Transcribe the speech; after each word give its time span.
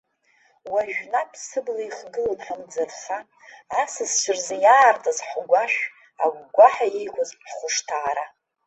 Уажәнатә 0.71 1.37
сыбла 1.47 1.81
ихгылон 1.87 2.39
ҳамӡырха, 2.45 3.17
асасцәа 3.81 4.33
рзы 4.35 4.55
иаартыз 4.63 5.19
ҳгәашә, 5.29 5.79
агәгәаҳәа 6.23 6.87
еиқәыз 6.99 7.29
ҳхәышҭаара. 7.47 8.25